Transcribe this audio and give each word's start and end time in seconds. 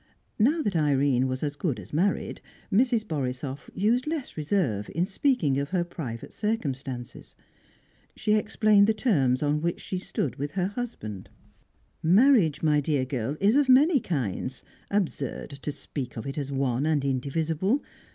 Now 0.39 0.63
that 0.63 0.75
Irene 0.75 1.27
was 1.27 1.43
as 1.43 1.55
good 1.55 1.79
as 1.79 1.93
married, 1.93 2.41
Mrs. 2.73 3.05
Borisoff 3.07 3.69
used 3.75 4.07
less 4.07 4.35
reserve 4.35 4.89
in 4.95 5.05
speaking 5.05 5.59
of 5.59 5.69
her 5.69 5.83
private 5.83 6.33
circumstances; 6.33 7.35
she 8.15 8.33
explained 8.33 8.87
the 8.87 8.95
terms 8.95 9.43
on 9.43 9.61
which 9.61 9.79
she 9.79 9.99
stood 9.99 10.37
with 10.37 10.53
her 10.53 10.69
husband. 10.69 11.29
"Marriage, 12.01 12.63
my 12.63 12.79
dear 12.81 13.05
girl, 13.05 13.37
is 13.39 13.55
of 13.55 13.69
many 13.69 13.99
kinds; 13.99 14.63
absurd 14.89 15.51
to 15.61 15.71
speak 15.71 16.17
of 16.17 16.25
it 16.25 16.35
as 16.35 16.51
one 16.51 16.87
and 16.87 17.05
indivisible. 17.05 17.83